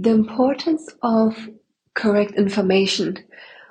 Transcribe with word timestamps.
the 0.00 0.10
importance 0.10 0.88
of 1.02 1.50
correct 1.94 2.32
information 2.32 3.18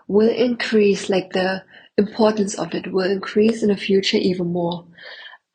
will 0.07 0.29
increase, 0.29 1.09
like 1.09 1.33
the 1.33 1.63
importance 1.97 2.53
of 2.53 2.75
it 2.75 2.91
will 2.91 3.09
increase 3.09 3.63
in 3.63 3.69
the 3.69 3.77
future 3.77 4.17
even 4.17 4.53
more. 4.53 4.85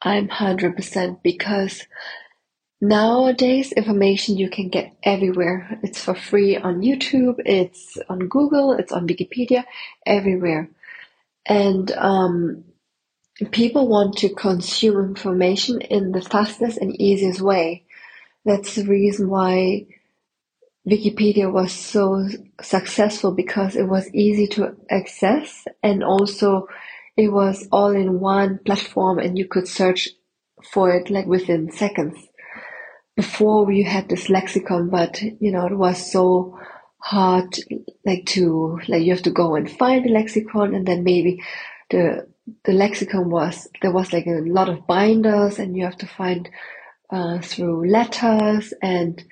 I'm 0.02 0.28
100% 0.28 1.22
because 1.22 1.84
nowadays 2.80 3.70
information 3.72 4.36
you 4.36 4.50
can 4.50 4.68
get 4.68 4.96
everywhere. 5.04 5.78
It's 5.84 6.02
for 6.02 6.14
free 6.14 6.56
on 6.56 6.80
YouTube, 6.80 7.36
it's 7.46 7.96
on 8.08 8.26
Google, 8.28 8.72
it's 8.72 8.92
on 8.92 9.06
Wikipedia, 9.06 9.64
everywhere. 10.04 10.70
And 11.46 11.92
um, 11.92 12.64
people 13.52 13.86
want 13.86 14.16
to 14.18 14.28
consume 14.28 14.98
information 14.98 15.80
in 15.82 16.10
the 16.10 16.20
fastest 16.20 16.78
and 16.78 17.00
easiest 17.00 17.40
way. 17.40 17.84
That's 18.44 18.74
the 18.74 18.84
reason 18.84 19.30
why 19.30 19.86
Wikipedia 20.88 21.50
was 21.50 21.72
so 21.72 22.28
successful 22.60 23.32
because 23.32 23.74
it 23.74 23.84
was 23.84 24.12
easy 24.14 24.46
to 24.48 24.76
access 24.90 25.64
and 25.82 26.04
also 26.04 26.68
it 27.16 27.28
was 27.28 27.66
all 27.72 27.90
in 27.90 28.20
one 28.20 28.58
platform 28.66 29.18
and 29.18 29.38
you 29.38 29.46
could 29.46 29.66
search 29.66 30.10
for 30.62 30.90
it 30.90 31.10
like 31.10 31.26
within 31.26 31.70
seconds. 31.70 32.18
Before 33.16 33.64
we 33.64 33.82
had 33.84 34.08
this 34.08 34.28
lexicon, 34.28 34.90
but 34.90 35.22
you 35.22 35.52
know, 35.52 35.66
it 35.66 35.76
was 35.76 36.10
so 36.10 36.58
hard 36.98 37.54
like 38.04 38.24
to 38.24 38.80
like 38.88 39.02
you 39.04 39.12
have 39.12 39.22
to 39.22 39.30
go 39.30 39.54
and 39.54 39.70
find 39.70 40.04
the 40.04 40.10
lexicon 40.10 40.74
and 40.74 40.86
then 40.86 41.04
maybe 41.04 41.42
the 41.90 42.26
the 42.64 42.72
lexicon 42.72 43.28
was 43.28 43.68
there 43.82 43.92
was 43.92 44.12
like 44.12 44.26
a 44.26 44.40
lot 44.46 44.70
of 44.70 44.86
binders 44.86 45.58
and 45.58 45.76
you 45.76 45.84
have 45.84 45.98
to 45.98 46.06
find 46.06 46.48
uh, 47.10 47.38
through 47.40 47.88
letters 47.90 48.72
and 48.82 49.22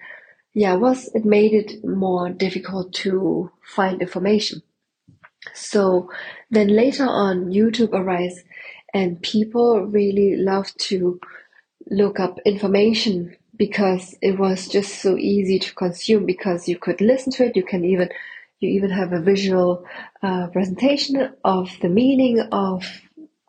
yeah, 0.55 0.75
was 0.75 1.09
it 1.15 1.25
made 1.25 1.53
it 1.53 1.85
more 1.85 2.29
difficult 2.29 2.93
to 2.95 3.51
find 3.65 4.01
information. 4.03 4.63
So 5.55 6.11
then 6.51 6.69
later 6.69 7.07
on, 7.07 7.53
YouTube 7.53 7.93
arise, 7.93 8.45
and 8.93 9.23
people 9.23 9.87
really 9.87 10.37
love 10.37 10.75
to 10.89 11.19
look 11.91 12.21
up 12.21 12.39
information 12.45 13.37
because 13.57 14.17
it 14.23 14.39
was 14.39 14.69
just 14.69 15.01
so 15.01 15.17
easy 15.17 15.59
to 15.59 15.75
consume 15.75 16.27
because 16.27 16.69
you 16.69 16.79
could 16.79 17.01
listen 17.01 17.33
to 17.33 17.47
it. 17.47 17.57
You 17.57 17.65
can 17.65 17.85
even 17.85 18.11
you 18.61 18.69
even 18.71 18.91
have 18.91 19.13
a 19.13 19.21
visual 19.21 19.85
uh, 20.23 20.47
presentation 20.49 21.33
of 21.45 21.71
the 21.81 21.89
meaning 21.89 22.41
of 22.53 22.85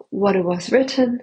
what 0.09 0.35
it 0.35 0.43
was 0.43 0.71
written 0.71 1.21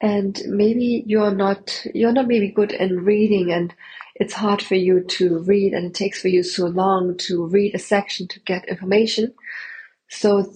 and 0.00 0.40
maybe 0.46 1.04
you're 1.06 1.34
not 1.34 1.84
you're 1.94 2.12
not 2.12 2.26
maybe 2.26 2.48
good 2.48 2.72
in 2.72 3.04
reading 3.04 3.52
and 3.52 3.74
it's 4.14 4.34
hard 4.34 4.62
for 4.62 4.74
you 4.74 5.02
to 5.02 5.38
read 5.40 5.72
and 5.72 5.86
it 5.86 5.94
takes 5.94 6.20
for 6.20 6.28
you 6.28 6.42
so 6.42 6.66
long 6.66 7.16
to 7.16 7.46
read 7.46 7.74
a 7.74 7.78
section 7.78 8.28
to 8.28 8.40
get 8.40 8.68
information. 8.68 9.32
So 10.08 10.52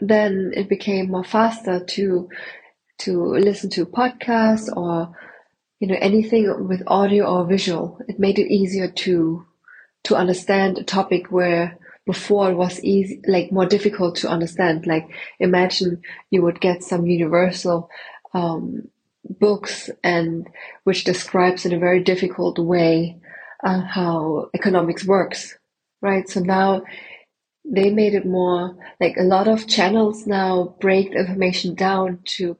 then 0.00 0.52
it 0.54 0.68
became 0.68 1.10
more 1.10 1.24
faster 1.24 1.84
to 1.84 2.28
to 2.98 3.22
listen 3.22 3.70
to 3.70 3.86
podcasts 3.86 4.74
or 4.74 5.14
you 5.80 5.88
know 5.88 5.96
anything 6.00 6.68
with 6.68 6.82
audio 6.86 7.26
or 7.26 7.46
visual. 7.46 7.98
It 8.08 8.18
made 8.18 8.38
it 8.38 8.52
easier 8.52 8.88
to 8.88 9.46
to 10.04 10.16
understand 10.16 10.78
a 10.78 10.84
topic 10.84 11.30
where 11.30 11.78
before 12.04 12.50
it 12.50 12.56
was 12.56 12.82
easy 12.82 13.20
like 13.26 13.52
more 13.52 13.66
difficult 13.66 14.16
to 14.16 14.28
understand. 14.28 14.86
Like 14.86 15.08
imagine 15.38 16.02
you 16.30 16.42
would 16.42 16.60
get 16.60 16.82
some 16.82 17.06
universal 17.06 17.88
um, 18.34 18.88
books 19.28 19.90
and 20.02 20.48
which 20.84 21.04
describes 21.04 21.64
in 21.64 21.72
a 21.72 21.78
very 21.78 22.02
difficult 22.02 22.58
way 22.58 23.18
uh, 23.64 23.80
how 23.80 24.50
economics 24.54 25.06
works, 25.06 25.56
right? 26.00 26.28
So 26.28 26.40
now 26.40 26.82
they 27.64 27.90
made 27.90 28.14
it 28.14 28.26
more 28.26 28.76
like 29.00 29.16
a 29.16 29.22
lot 29.22 29.48
of 29.48 29.68
channels 29.68 30.26
now 30.26 30.74
break 30.80 31.12
the 31.12 31.18
information 31.20 31.74
down 31.74 32.18
to 32.24 32.56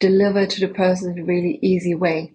deliver 0.00 0.46
to 0.46 0.60
the 0.60 0.72
person 0.72 1.12
in 1.12 1.18
a 1.20 1.24
really 1.24 1.58
easy 1.62 1.94
way. 1.94 2.32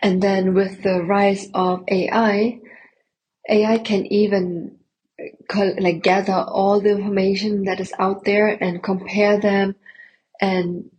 And 0.00 0.22
then 0.22 0.54
with 0.54 0.82
the 0.82 1.02
rise 1.02 1.48
of 1.54 1.84
AI, 1.88 2.60
AI 3.48 3.78
can 3.78 4.06
even 4.06 4.78
like 5.80 6.02
gather 6.02 6.32
all 6.34 6.80
the 6.80 6.90
information 6.90 7.64
that 7.64 7.80
is 7.80 7.92
out 7.98 8.24
there 8.24 8.46
and 8.48 8.82
compare 8.82 9.40
them 9.40 9.74
and 10.40 10.90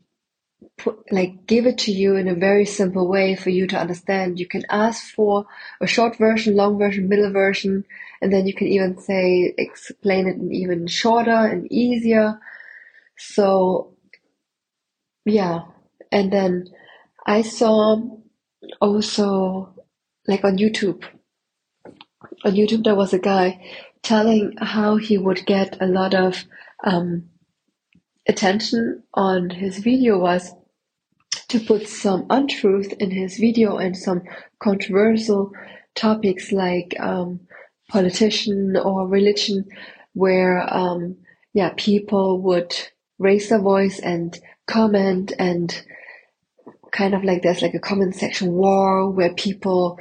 put, 0.77 1.11
like 1.11 1.45
give 1.45 1.65
it 1.65 1.77
to 1.79 1.91
you 1.91 2.15
in 2.15 2.27
a 2.27 2.35
very 2.35 2.65
simple 2.65 3.07
way 3.07 3.35
for 3.35 3.49
you 3.49 3.67
to 3.67 3.77
understand. 3.77 4.39
You 4.39 4.47
can 4.47 4.63
ask 4.69 5.13
for 5.13 5.45
a 5.81 5.87
short 5.87 6.17
version, 6.17 6.55
long 6.55 6.77
version, 6.77 7.09
middle 7.09 7.31
version, 7.31 7.85
and 8.21 8.31
then 8.33 8.47
you 8.47 8.53
can 8.53 8.67
even 8.67 8.97
say 8.99 9.53
explain 9.57 10.27
it 10.27 10.35
in 10.37 10.51
even 10.51 10.87
shorter 10.87 11.31
and 11.31 11.71
easier. 11.71 12.39
So 13.17 13.93
yeah, 15.25 15.63
and 16.11 16.31
then 16.31 16.67
I 17.25 17.41
saw 17.41 18.01
also 18.81 19.73
like 20.27 20.43
on 20.43 20.57
YouTube. 20.57 21.03
On 22.45 22.53
YouTube, 22.53 22.83
there 22.83 22.95
was 22.95 23.13
a 23.13 23.19
guy 23.19 23.61
telling 24.01 24.55
how 24.59 24.95
he 24.95 25.17
would 25.17 25.45
get 25.45 25.81
a 25.81 25.85
lot 25.85 26.13
of 26.13 26.45
um, 26.83 27.29
attention 28.29 29.03
on 29.15 29.49
his 29.49 29.79
video 29.79 30.19
was 30.19 30.53
to 31.49 31.59
put 31.59 31.87
some 31.87 32.27
untruth 32.29 32.93
in 32.93 33.09
his 33.11 33.37
video 33.37 33.77
and 33.77 33.97
some 33.97 34.21
controversial 34.59 35.51
topics 35.95 36.51
like 36.51 36.95
um, 36.99 37.39
politician 37.89 38.77
or 38.77 39.07
religion, 39.07 39.65
where 40.13 40.61
um, 40.73 41.17
yeah 41.53 41.71
people 41.75 42.41
would 42.41 42.75
raise 43.17 43.49
their 43.49 43.59
voice 43.59 43.99
and 43.99 44.39
comment 44.67 45.33
and 45.39 45.83
kind 46.91 47.15
of 47.15 47.23
like 47.23 47.41
there's 47.41 47.61
like 47.63 47.73
a 47.73 47.79
comment 47.79 48.15
section 48.15 48.53
war 48.53 49.09
where 49.09 49.33
people 49.33 49.99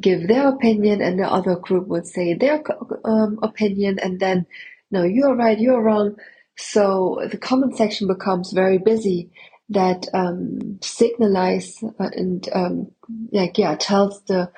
give 0.00 0.28
their 0.28 0.48
opinion 0.48 1.00
and 1.00 1.18
the 1.18 1.26
other 1.26 1.56
group 1.56 1.86
would 1.88 2.06
say 2.06 2.34
their 2.34 2.62
um, 3.04 3.38
opinion 3.42 3.98
and 4.00 4.18
then 4.20 4.46
no 4.90 5.02
you're 5.04 5.36
right 5.36 5.60
you're 5.60 5.82
wrong 5.82 6.16
so 6.56 7.26
the 7.30 7.38
comment 7.38 7.76
section 7.76 8.06
becomes 8.06 8.52
very 8.52 8.78
busy 8.78 9.30
that 9.70 10.06
um, 10.14 10.78
signalize 10.82 11.82
uh, 11.98 12.10
and 12.12 12.48
um, 12.52 12.90
like 13.32 13.58
yeah 13.58 13.74
tells 13.76 14.22
the 14.24 14.50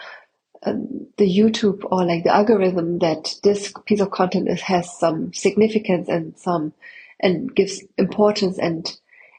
um, 0.64 1.06
the 1.16 1.24
YouTube 1.24 1.84
or 1.90 2.04
like 2.04 2.24
the 2.24 2.34
algorithm 2.34 2.98
that 2.98 3.34
this 3.42 3.72
piece 3.86 4.00
of 4.00 4.10
content 4.10 4.48
is, 4.48 4.60
has 4.62 4.98
some 4.98 5.32
significance 5.32 6.08
and 6.08 6.36
some 6.38 6.72
and 7.20 7.54
gives 7.54 7.82
importance 7.96 8.58
and 8.58 8.98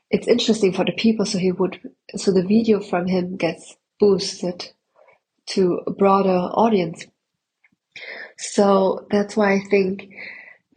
it's 0.10 0.28
interesting 0.28 0.72
for 0.74 0.86
the 0.86 0.94
people. 0.94 1.26
So 1.26 1.38
he 1.38 1.52
would 1.52 1.80
so 2.16 2.32
the 2.32 2.44
video 2.44 2.80
from 2.80 3.08
him 3.08 3.36
gets 3.36 3.76
boosted 4.00 4.72
to 5.48 5.82
a 5.86 5.92
broader 5.92 6.30
audience. 6.30 7.06
So 8.38 9.06
that's 9.12 9.36
why 9.36 9.54
I 9.54 9.62
think 9.70 10.10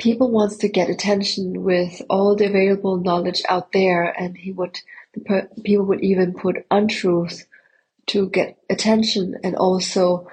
people 0.01 0.31
wants 0.31 0.57
to 0.57 0.69
get 0.69 0.91
attention 0.91 1.63
with 1.63 2.03
all 2.09 2.35
the 2.35 2.47
available 2.47 2.97
knowledge 2.97 3.43
out 3.49 3.73
there 3.73 4.05
and 4.05 4.37
he 4.37 4.51
would 4.51 4.81
the 5.13 5.49
people 5.65 5.85
would 5.85 6.03
even 6.03 6.33
put 6.33 6.65
untruth 6.71 7.47
to 8.07 8.29
get 8.31 8.59
attention 8.69 9.37
and 9.45 9.57
also 9.57 10.27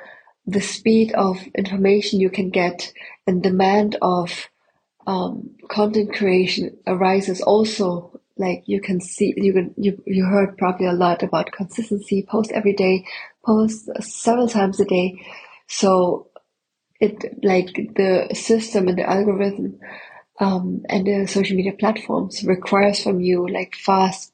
the 0.46 0.62
speed 0.62 1.12
of 1.14 1.38
information 1.56 2.20
you 2.20 2.30
can 2.30 2.50
get 2.50 2.94
and 3.28 3.44
demand 3.44 3.98
of 4.02 4.48
um, 5.06 5.52
content 5.70 6.14
creation 6.14 6.78
arises 6.88 7.42
also. 7.42 8.20
Like 8.38 8.64
you 8.68 8.82
can 8.82 9.02
see 9.02 9.34
you 9.36 9.52
can 9.52 9.74
you, 9.78 10.02
you 10.06 10.26
heard 10.26 10.58
probably 10.58 10.86
a 10.86 10.94
lot 10.94 11.24
about 11.24 11.52
consistency 11.52 12.26
post 12.30 12.52
every 12.52 12.74
day 12.74 13.06
post 13.44 13.90
several 14.00 14.48
times 14.48 14.80
a 14.80 14.86
day. 14.86 15.20
So 15.68 16.28
it 17.00 17.44
like 17.44 17.74
the 17.96 18.30
system 18.34 18.88
and 18.88 18.98
the 18.98 19.10
algorithm 19.10 19.80
um, 20.40 20.84
and 20.90 21.06
the 21.06 21.28
social 21.28 21.56
media 21.56 21.74
platforms 21.74 22.44
requires 22.44 23.02
from 23.04 23.20
you 23.20 23.48
like 23.48 23.76
fast 23.76 24.32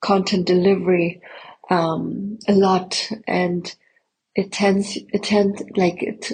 content 0.00 0.46
delivery 0.46 1.20
um, 1.70 2.38
a 2.48 2.52
lot. 2.52 3.10
And 3.26 3.72
it 4.34 4.52
tends 4.52 4.96
it 4.96 5.22
tends 5.22 5.62
like 5.76 6.02
it 6.02 6.32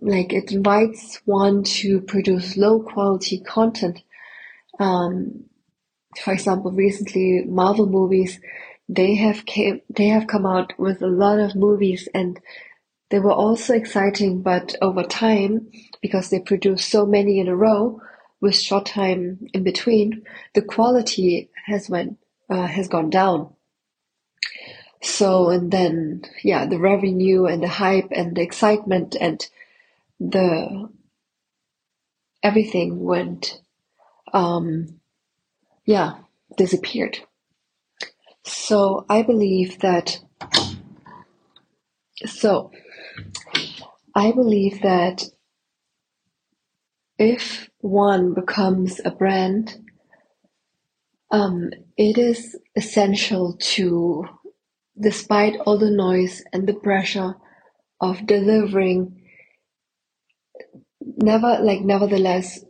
like 0.00 0.32
it 0.32 0.52
invites 0.52 1.20
one 1.24 1.62
to 1.62 2.00
produce 2.00 2.56
low 2.56 2.80
quality 2.80 3.40
content. 3.40 4.02
Um, 4.78 5.44
for 6.18 6.32
example 6.32 6.72
recently 6.72 7.44
marvel 7.46 7.86
movies 7.86 8.40
they 8.88 9.14
have 9.14 9.46
came 9.46 9.80
they 9.88 10.08
have 10.08 10.26
come 10.26 10.44
out 10.44 10.72
with 10.78 11.02
a 11.02 11.06
lot 11.06 11.38
of 11.38 11.54
movies 11.54 12.08
and 12.14 12.40
they 13.10 13.18
were 13.18 13.32
also 13.32 13.74
exciting, 13.74 14.42
but 14.42 14.74
over 14.80 15.02
time, 15.02 15.70
because 16.00 16.30
they 16.30 16.40
produced 16.40 16.88
so 16.88 17.04
many 17.04 17.40
in 17.40 17.48
a 17.48 17.56
row 17.56 18.00
with 18.40 18.56
short 18.56 18.86
time 18.86 19.46
in 19.52 19.64
between, 19.64 20.22
the 20.54 20.62
quality 20.62 21.50
has 21.66 21.90
went 21.90 22.18
uh, 22.48 22.66
has 22.66 22.88
gone 22.88 23.10
down. 23.10 23.52
So, 25.02 25.48
and 25.50 25.70
then, 25.70 26.22
yeah, 26.44 26.66
the 26.66 26.78
revenue 26.78 27.46
and 27.46 27.62
the 27.62 27.68
hype 27.68 28.08
and 28.12 28.36
the 28.36 28.42
excitement 28.42 29.16
and 29.18 29.44
the 30.18 30.90
everything 32.42 33.00
went, 33.00 33.60
um, 34.32 35.00
yeah, 35.84 36.18
disappeared. 36.56 37.18
So 38.44 39.04
I 39.08 39.22
believe 39.22 39.80
that, 39.80 40.20
so 42.26 42.72
I 44.14 44.32
believe 44.32 44.82
that 44.82 45.24
if 47.18 47.70
one 47.80 48.34
becomes 48.34 49.00
a 49.04 49.10
brand, 49.12 49.76
um, 51.30 51.70
it 51.98 52.18
is 52.18 52.56
essential 52.76 53.56
to 53.60 54.24
despite 55.00 55.56
all 55.66 55.78
the 55.78 55.90
noise 55.90 56.44
and 56.52 56.68
the 56.68 56.74
pressure 56.74 57.34
of 58.00 58.26
delivering, 58.26 59.22
never 61.04 61.58
like 61.62 61.82
nevertheless, 61.82 62.64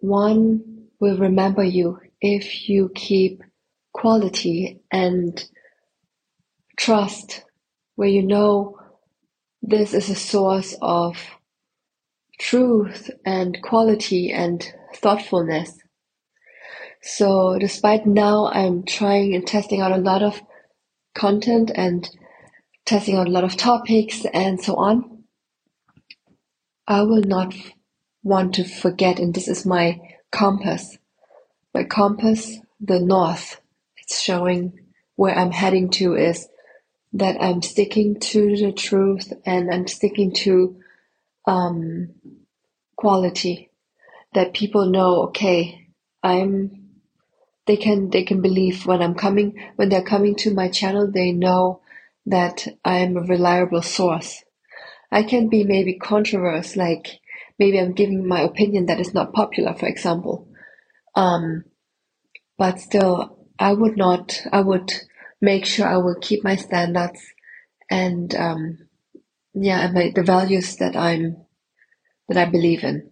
one 0.00 0.88
will 1.00 1.18
remember 1.18 1.64
you 1.64 2.00
if 2.20 2.68
you 2.68 2.90
keep 2.94 3.42
quality 3.94 4.80
and 4.92 5.44
trust 6.78 7.44
where 7.96 8.08
you 8.08 8.22
know 8.22 8.76
this 9.62 9.94
is 9.94 10.10
a 10.10 10.14
source 10.16 10.76
of 10.82 11.16
truth 12.40 13.10
and 13.24 13.62
quality 13.62 14.32
and 14.32 14.72
thoughtfulness. 14.96 15.78
So 17.02 17.58
despite 17.58 18.06
now 18.06 18.48
I'm 18.48 18.84
trying 18.84 19.34
and 19.34 19.46
testing 19.46 19.80
out 19.80 19.92
a 19.92 19.96
lot 19.96 20.22
of 20.22 20.42
content 21.14 21.70
and 21.74 22.08
testing 22.86 23.16
out 23.16 23.28
a 23.28 23.30
lot 23.30 23.44
of 23.44 23.56
topics 23.56 24.24
and 24.32 24.60
so 24.60 24.76
on, 24.76 25.24
I 26.86 27.02
will 27.02 27.22
not 27.22 27.54
want 28.22 28.54
to 28.56 28.64
forget, 28.64 29.18
and 29.18 29.34
this 29.34 29.48
is 29.48 29.64
my 29.66 30.00
compass. 30.32 30.98
My 31.74 31.84
compass, 31.84 32.58
the 32.80 33.00
north, 33.00 33.60
it's 33.98 34.20
showing 34.20 34.72
where 35.16 35.36
I'm 35.36 35.52
heading 35.52 35.90
to 35.90 36.16
is 36.16 36.48
that 37.12 37.36
I'm 37.40 37.62
sticking 37.62 38.18
to 38.20 38.56
the 38.56 38.72
truth 38.72 39.32
and 39.44 39.72
I'm 39.72 39.86
sticking 39.86 40.32
to 40.44 40.76
um, 41.46 42.14
quality. 42.96 43.70
That 44.34 44.54
people 44.54 44.86
know, 44.86 45.24
okay, 45.24 45.88
I'm 46.22 46.82
they 47.66 47.76
can 47.76 48.10
they 48.10 48.22
can 48.24 48.40
believe 48.40 48.86
when 48.86 49.02
I'm 49.02 49.14
coming 49.14 49.58
when 49.76 49.88
they're 49.90 50.02
coming 50.02 50.34
to 50.36 50.54
my 50.54 50.68
channel 50.68 51.10
they 51.10 51.32
know 51.32 51.82
that 52.26 52.66
I'm 52.84 53.16
a 53.16 53.22
reliable 53.22 53.82
source. 53.82 54.42
I 55.10 55.22
can 55.22 55.48
be 55.48 55.64
maybe 55.64 55.94
controversial, 55.94 56.82
like 56.82 57.20
maybe 57.58 57.78
I'm 57.78 57.92
giving 57.92 58.26
my 58.26 58.40
opinion 58.40 58.86
that 58.86 59.00
is 59.00 59.12
not 59.12 59.34
popular, 59.34 59.74
for 59.74 59.86
example. 59.86 60.48
Um, 61.14 61.64
but 62.56 62.80
still, 62.80 63.36
I 63.58 63.72
would 63.74 63.96
not. 63.96 64.40
I 64.50 64.60
would 64.60 64.92
make 65.42 65.66
sure 65.66 65.88
I 65.88 65.98
will 65.98 66.16
keep 66.22 66.44
my 66.44 66.56
standards 66.56 67.20
and 67.90 68.34
um, 68.36 68.78
yeah, 69.54 69.86
and 69.86 69.94
my, 69.94 70.12
the 70.14 70.24
values 70.24 70.76
that 70.78 70.96
I'm 70.96 71.38
that 72.28 72.38
I 72.38 72.50
believe 72.50 72.84
in. 72.84 73.11